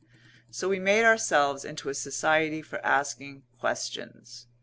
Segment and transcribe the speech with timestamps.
[0.49, 4.47] So we made ourselves into a society for asking questions.